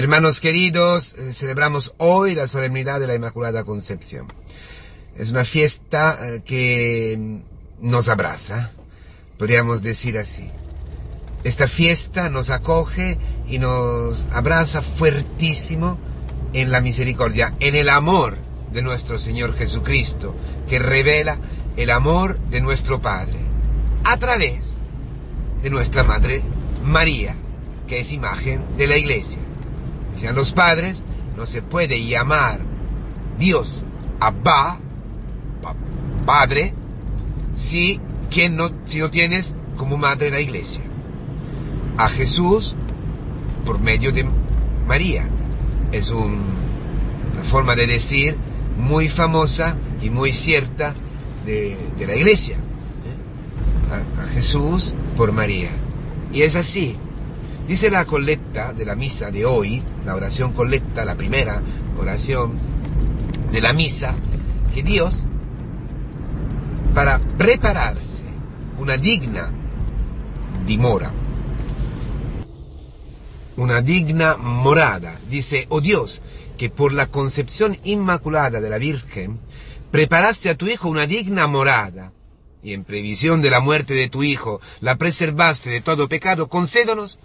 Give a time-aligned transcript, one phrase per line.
[0.00, 4.28] Hermanos queridos, eh, celebramos hoy la solemnidad de la Inmaculada Concepción.
[5.14, 7.42] Es una fiesta eh, que
[7.82, 8.70] nos abraza,
[9.36, 10.50] podríamos decir así.
[11.44, 15.98] Esta fiesta nos acoge y nos abraza fuertísimo
[16.54, 18.38] en la misericordia, en el amor
[18.72, 20.34] de nuestro Señor Jesucristo,
[20.66, 21.38] que revela
[21.76, 23.36] el amor de nuestro Padre
[24.04, 24.60] a través
[25.62, 26.42] de nuestra Madre
[26.82, 27.36] María,
[27.86, 29.49] que es imagen de la Iglesia.
[30.14, 31.04] Decían los padres,
[31.36, 32.60] no se puede llamar
[33.38, 33.84] Dios
[34.20, 34.78] Abba,
[36.26, 36.74] Padre,
[37.54, 40.82] si, quien no, si no tienes como madre la iglesia.
[41.96, 42.76] A Jesús
[43.64, 44.26] por medio de
[44.86, 45.28] María.
[45.92, 48.36] Es una forma de decir
[48.76, 50.94] muy famosa y muy cierta
[51.46, 52.56] de, la iglesia.
[52.56, 54.22] ¿eh?
[54.22, 55.70] a Jesús por María.
[56.32, 56.96] Y es así.
[57.70, 61.62] Dice la colecta de la misa de hoy, la oración colecta, la primera
[62.00, 62.58] oración
[63.52, 64.16] de la misa,
[64.74, 65.24] que Dios,
[66.96, 68.24] para prepararse
[68.76, 69.52] una digna
[70.66, 71.12] dimora,
[73.56, 76.22] una digna morada, dice, oh Dios,
[76.58, 79.38] que por la concepción inmaculada de la Virgen,
[79.92, 82.10] preparaste a tu Hijo una digna morada,
[82.64, 87.20] y en previsión de la muerte de tu Hijo, la preservaste de todo pecado, concédonos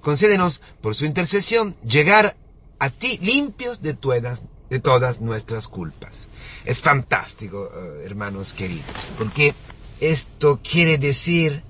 [0.00, 2.36] concédenos por su intercesión llegar
[2.78, 6.28] a ti limpios de todas, de todas nuestras culpas.
[6.64, 9.54] Es fantástico, eh, hermanos queridos, porque
[10.00, 11.62] esto quiere decir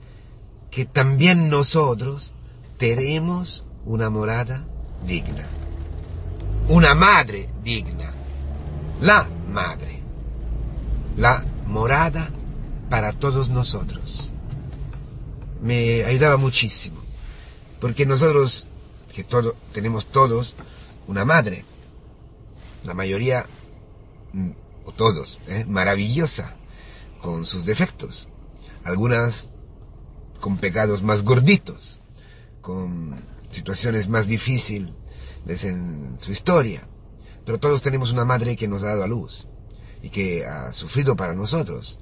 [0.70, 2.32] que también nosotros
[2.76, 4.66] tenemos una morada
[5.06, 5.46] digna,
[6.68, 8.12] una madre digna,
[9.00, 10.02] la madre,
[11.16, 12.30] la morada
[12.90, 14.30] para todos nosotros.
[15.60, 17.07] Me ayudaba muchísimo
[17.80, 18.66] porque nosotros,
[19.14, 20.54] que todo, tenemos todos
[21.06, 21.64] una madre,
[22.84, 23.46] la mayoría,
[24.32, 24.50] mm,
[24.84, 25.64] o todos, ¿eh?
[25.66, 26.56] maravillosa,
[27.20, 28.28] con sus defectos,
[28.84, 29.48] algunas
[30.40, 31.98] con pecados más gorditos,
[32.60, 34.92] con situaciones más difíciles
[35.64, 36.86] en su historia,
[37.44, 39.46] pero todos tenemos una madre que nos ha dado a luz
[40.02, 41.98] y que ha sufrido para nosotros,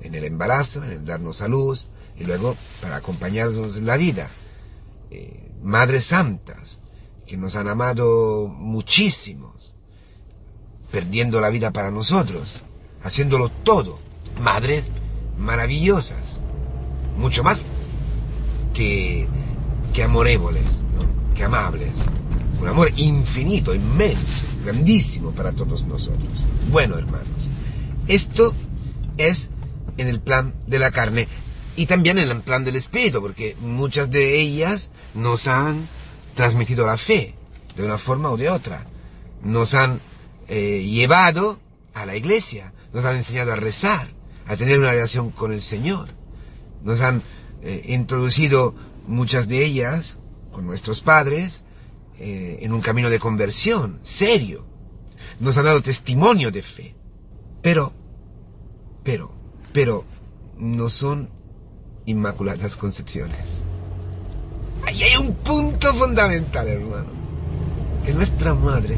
[0.00, 4.28] en el embarazo, en el darnos a luz y luego para acompañarnos en la vida
[5.10, 6.80] eh, madres santas
[7.26, 9.74] que nos han amado muchísimos,
[10.90, 12.62] perdiendo la vida para nosotros,
[13.02, 13.98] haciéndolo todo,
[14.40, 14.90] madres
[15.38, 16.38] maravillosas,
[17.16, 17.62] mucho más
[18.74, 19.28] que,
[19.92, 20.02] que
[21.34, 22.06] que amables,
[22.60, 26.44] un amor infinito, inmenso, grandísimo para todos nosotros.
[26.70, 27.48] Bueno, hermanos,
[28.08, 28.54] esto
[29.18, 29.50] es
[29.98, 31.28] en el plan de la carne
[31.78, 35.88] y también en el plan del Espíritu, porque muchas de ellas nos han
[36.34, 37.36] transmitido la fe,
[37.76, 38.84] de una forma o de otra.
[39.44, 40.00] Nos han
[40.48, 41.60] eh, llevado
[41.94, 44.08] a la iglesia, nos han enseñado a rezar,
[44.48, 46.08] a tener una relación con el Señor.
[46.82, 47.22] Nos han
[47.62, 48.74] eh, introducido
[49.06, 50.18] muchas de ellas,
[50.50, 51.62] con nuestros padres,
[52.18, 54.66] eh, en un camino de conversión serio.
[55.38, 56.96] Nos han dado testimonio de fe.
[57.62, 57.92] Pero,
[59.04, 59.32] pero,
[59.72, 60.04] pero,
[60.56, 61.37] no son
[62.08, 63.64] Inmaculadas Concepciones.
[64.86, 67.10] Ahí hay un punto fundamental, hermano.
[68.02, 68.96] Que nuestra madre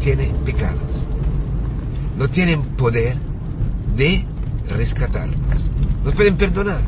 [0.00, 1.04] tiene pecados.
[2.16, 3.16] No tienen poder
[3.96, 4.24] de
[4.68, 5.68] rescatarnos.
[6.04, 6.82] Nos pueden perdonar.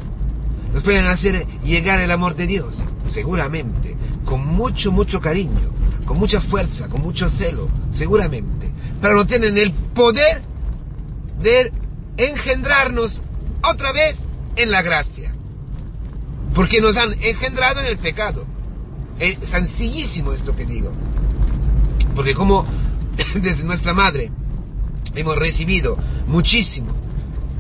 [0.73, 2.85] Nos pueden hacer llegar el amor de Dios.
[3.09, 3.97] Seguramente.
[4.25, 5.73] Con mucho, mucho cariño.
[6.05, 6.89] Con mucha fuerza.
[6.89, 7.69] Con mucho celo.
[7.91, 8.71] Seguramente.
[9.03, 10.43] Pero no tienen el poder
[11.43, 11.73] de
[12.19, 13.23] engendrarnos
[13.63, 14.28] otra vez
[14.59, 15.33] en la gracia.
[16.55, 18.45] Porque nos han engendrado en el pecado.
[19.19, 20.93] Es sencillísimo esto que digo.
[22.15, 22.65] Porque como
[23.35, 24.31] desde nuestra madre
[25.15, 26.93] hemos recibido muchísimo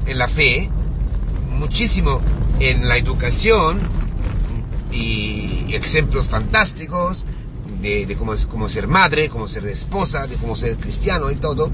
[0.07, 0.69] en la fe,
[1.59, 2.21] muchísimo
[2.61, 3.79] en la educación
[4.93, 7.25] y, ejemplos fantásticos
[7.81, 11.71] de, de cómo, cómo ser madre, cómo ser esposa, de cómo ser cristiano y todo,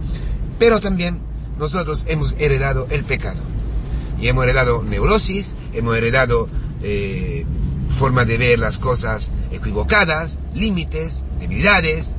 [0.58, 1.20] pero también
[1.58, 3.40] nosotros hemos heredado el pecado.
[4.24, 6.48] Hemos heredado neurosis, hemos heredado
[6.82, 7.44] eh,
[7.90, 12.14] formas de ver las cosas equivocadas, límites, debilidades,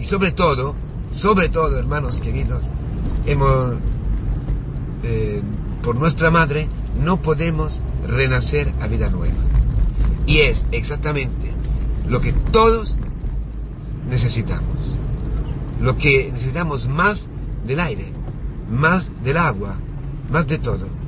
[0.00, 0.74] y sobre todo,
[1.12, 2.72] sobre todo, hermanos queridos,
[3.24, 3.74] hemos,
[5.04, 5.40] eh,
[5.80, 6.68] por nuestra madre,
[7.00, 9.38] no podemos renacer a vida nueva.
[10.26, 11.52] Y es exactamente
[12.08, 12.98] lo que todos
[14.10, 14.98] necesitamos.
[15.80, 17.28] Lo que necesitamos más
[17.64, 18.06] del aire,
[18.68, 19.76] más del agua,
[20.32, 20.98] más de todo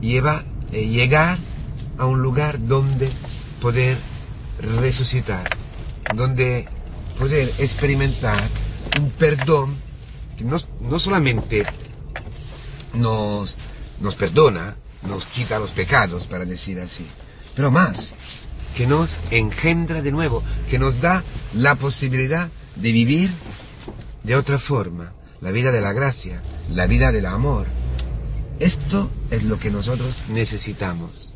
[0.00, 1.38] lleva, eh, llegar
[1.98, 3.08] a un lugar donde
[3.60, 3.98] poder
[4.80, 5.48] resucitar,
[6.14, 6.66] donde
[7.18, 8.42] poder experimentar
[8.98, 9.74] un perdón
[10.36, 11.64] que no, no solamente
[12.94, 13.56] nos,
[14.00, 14.76] nos perdona,
[15.06, 17.06] nos quita los pecados, para decir así,
[17.54, 18.14] pero más,
[18.76, 21.22] que nos engendra de nuevo, que nos da
[21.54, 23.30] la posibilidad de vivir
[24.22, 26.42] de otra forma, la vida de la gracia,
[26.72, 27.66] la vida del amor.
[28.60, 31.32] Esto es lo que nosotros necesitamos.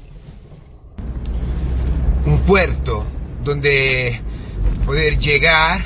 [2.26, 3.06] Un puerto
[3.43, 4.21] donde
[4.85, 5.82] poder llegar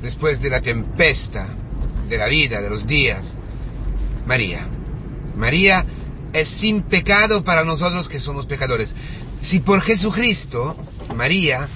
[0.00, 1.48] después de la tempesta,
[2.08, 3.36] de la vida, de los días.
[4.26, 4.68] María.
[5.36, 5.84] María
[6.32, 8.94] es sin pecado para nosotros que somos pecadores.
[9.40, 10.76] Si por Jesucristo,
[11.16, 11.68] María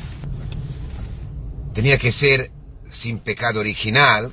[1.73, 2.53] tenía que ser
[2.89, 4.33] sin pecado original,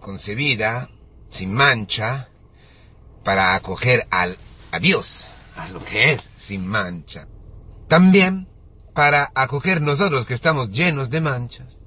[0.00, 0.90] concebida,
[1.30, 2.28] sin mancha,
[3.24, 4.38] para acoger al,
[4.72, 5.26] a Dios,
[5.56, 7.26] a lo que es sin mancha.
[7.88, 8.48] También
[8.94, 11.78] para acoger nosotros que estamos llenos de manchas,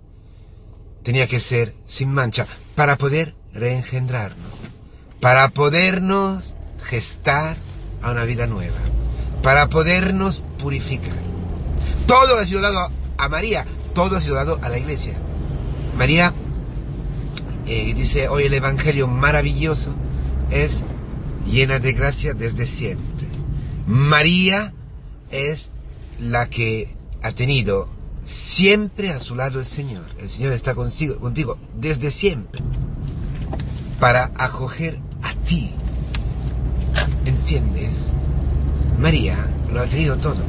[1.03, 4.53] tenía que ser sin mancha para poder reengendrarnos,
[5.19, 7.57] para podernos gestar
[8.01, 8.79] a una vida nueva,
[9.41, 11.13] para podernos purificar.
[12.07, 15.13] Todo ha sido dado a María, todo ha sido dado a la iglesia.
[15.95, 16.33] María
[17.65, 19.91] eh, dice hoy el Evangelio maravilloso
[20.49, 20.83] es
[21.49, 23.27] llena de gracia desde siempre.
[23.87, 24.73] María
[25.31, 25.71] es
[26.19, 27.89] la que ha tenido
[28.23, 30.05] siempre a su lado el Señor.
[30.19, 32.61] El Señor está consigo, contigo desde siempre
[33.99, 35.71] para acoger a ti.
[37.25, 38.11] ¿Entiendes?
[38.99, 39.37] María
[39.71, 40.41] lo ha tenido todo.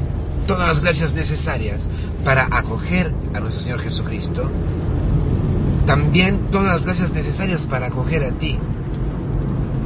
[0.47, 1.87] Todas las gracias necesarias
[2.25, 4.51] para acoger a nuestro Señor Jesucristo.
[5.87, 8.59] También todas las gracias necesarias para acoger a ti.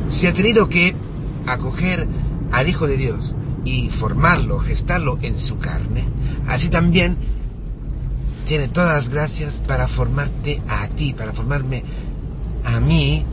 [0.08, 0.94] Si ha tenido que
[1.46, 2.08] acoger
[2.52, 3.34] al Hijo de Dios
[3.64, 6.04] y formarlo, gestarlo en su carne,
[6.46, 7.16] así también
[8.46, 11.84] tiene todas las gracias para formarte a ti, para formarme
[12.64, 13.26] a mí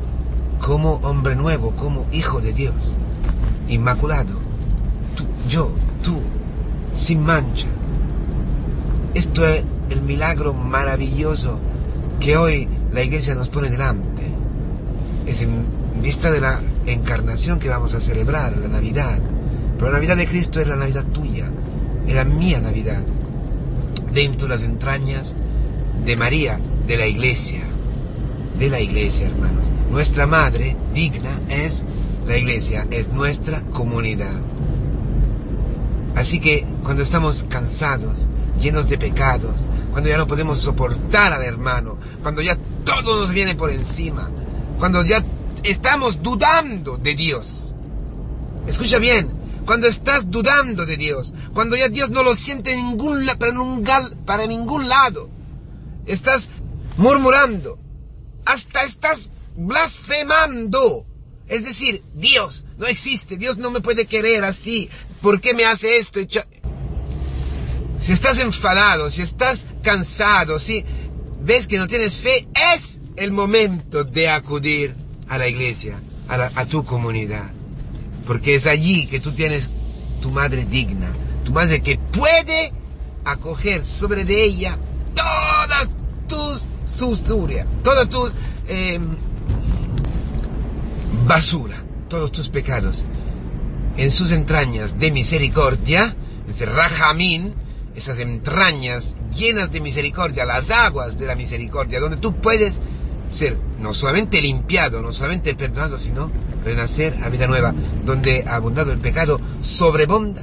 [0.60, 2.96] como hombre nuevo, como hijo de Dios,
[3.70, 4.34] inmaculado,
[5.16, 5.72] tú, yo,
[6.04, 6.22] tú,
[6.94, 7.68] sin mancha.
[9.14, 11.60] Esto es el milagro maravilloso
[12.20, 14.24] que hoy la iglesia nos pone delante.
[15.26, 15.46] Es
[15.96, 19.18] en vista de la encarnación que vamos a celebrar, la Navidad.
[19.78, 21.46] Pero la Navidad de Cristo es la Navidad tuya,
[22.06, 23.02] es la mía Navidad,
[24.12, 25.36] dentro de las entrañas
[26.06, 27.62] de María, de la iglesia,
[28.60, 29.72] de la iglesia, hermanos.
[29.90, 31.86] Nuestra madre digna es
[32.28, 34.34] la iglesia, es nuestra comunidad.
[36.16, 38.28] Así que cuando estamos cansados,
[38.60, 43.56] llenos de pecados, cuando ya no podemos soportar al hermano, cuando ya todo nos viene
[43.56, 44.30] por encima,
[44.80, 45.24] cuando ya
[45.66, 47.74] estamos dudando de Dios.
[48.68, 49.32] Escucha bien,
[49.66, 52.76] cuando estás dudando de Dios, cuando ya Dios no lo siente
[53.38, 53.86] para, ningún,
[54.26, 55.30] para ningún lado,
[56.06, 56.50] estás
[56.98, 57.80] murmurando,
[58.46, 61.06] hasta estás blasfemando.
[61.48, 64.90] Es decir, Dios no existe, Dios no me puede querer así,
[65.22, 66.20] ¿por qué me hace esto?
[68.00, 70.86] Si estás enfadado, si estás cansado, si
[71.42, 76.00] ves que no tienes fe, es el momento de acudir a la iglesia,
[76.30, 77.52] a, tu comunidad.
[78.26, 79.70] Porque es allí que tú tienes
[80.22, 81.08] tu madre digna,
[81.44, 82.72] tu madre que puede
[83.24, 84.78] acoger sobre de ella
[85.14, 85.90] todas
[86.28, 88.32] tus susurias, todas tus
[88.68, 89.00] eh,
[91.28, 93.06] basura, todos tus pecados.
[93.98, 96.16] En sus entrañas de misericordia,
[96.50, 97.54] ese Rajamín,
[97.96, 102.82] esas entrañas llenas de misericordia, las aguas de la misericordia, donde tú puedes
[103.30, 106.32] ser no solamente limpiado, no solamente perdonado, sino
[106.64, 110.42] renacer a vida nueva, donde abundado el pecado, sobrebonda,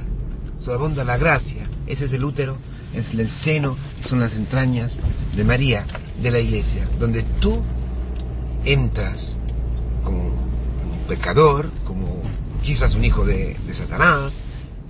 [0.57, 1.63] sobrebonda la gracia.
[1.87, 2.57] Ese es el útero,
[2.93, 4.99] es el seno, son las entrañas
[5.35, 5.85] de María,
[6.21, 7.61] de la iglesia, donde tú
[8.65, 9.37] entras
[10.03, 12.21] como un pecador, como
[12.61, 14.39] quizás un hijo de, Satanás,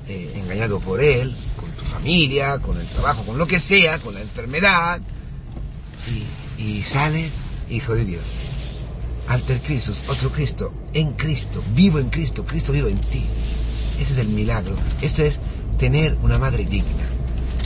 [0.07, 4.13] eh, engañado por él, con tu familia, con el trabajo, con lo que sea, con
[4.13, 5.01] la enfermedad,
[6.59, 7.29] y, y sale
[7.69, 8.23] hijo de Dios.
[9.27, 13.23] Alter Cristo, otro Cristo, en Cristo, vivo en Cristo, Cristo vivo en ti.
[13.99, 14.75] Ese es el milagro.
[15.01, 15.39] Esto es
[15.77, 17.05] tener una madre digna.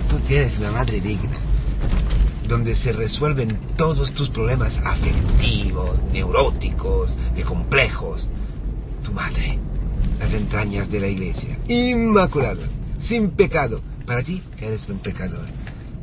[0.09, 1.35] Tú tienes una madre digna,
[2.47, 8.29] donde se resuelven todos tus problemas afectivos, neuróticos, de complejos.
[9.03, 9.57] Tu madre,
[10.19, 12.63] las entrañas de la iglesia, inmaculada,
[12.99, 13.81] sin pecado.
[14.05, 15.45] Para ti, que eres un pecador,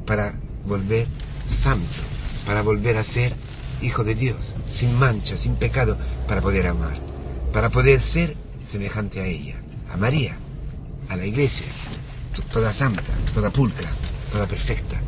[0.05, 0.35] para
[0.67, 1.07] volver
[1.49, 2.03] santo,
[2.47, 3.35] para volver a ser
[3.85, 6.99] hijo de Dios, sin mancha, sin pecado, para poder amar,
[7.53, 8.37] para poder ser
[8.67, 9.57] semejante a ella,
[9.93, 10.37] a María,
[11.09, 11.67] a la iglesia,
[12.53, 13.03] toda santa,
[13.35, 13.89] toda pulcra,
[14.33, 15.01] toda perfecta,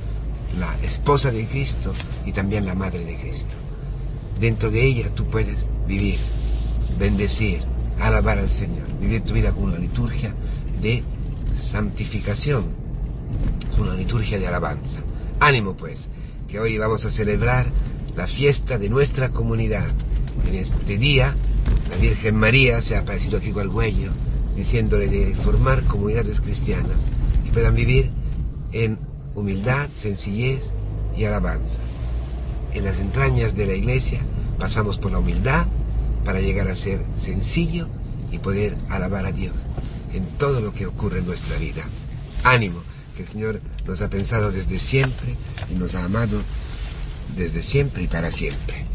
[0.58, 1.92] la esposa de Cristo
[2.24, 3.54] y también la madre de Cristo.
[4.38, 6.18] Dentro de ella tú puedes vivir,
[6.98, 7.64] bendecir,
[8.00, 10.34] alabar al Señor, vivir tu vida con una liturgia
[10.80, 11.02] de
[11.58, 12.66] santificación,
[13.78, 14.98] una liturgia de alabanza.
[15.40, 16.08] Ánimo pues,
[16.48, 17.66] que hoy vamos a celebrar
[18.16, 19.86] la fiesta de nuestra comunidad.
[20.48, 21.34] En este día,
[21.90, 24.10] la Virgen María se ha aparecido aquí con el cuello,
[24.56, 26.96] diciéndole de formar comunidades cristianas
[27.44, 28.10] que puedan vivir
[28.72, 28.98] en
[29.34, 30.72] humildad, sencillez
[31.16, 31.80] y alabanza.
[32.72, 34.20] En las entrañas de la iglesia
[34.58, 35.66] pasamos por la humildad
[36.24, 37.88] para llegar a ser sencillo
[38.32, 39.54] y poder alabar a Dios
[40.14, 41.82] en todo lo que ocurre en nuestra vida.
[42.44, 42.80] Ánimo,
[43.14, 45.34] que el Señor nos ha pensado desde siempre
[45.70, 46.40] y nos ha amado
[47.34, 48.85] desde siempre y para siempre.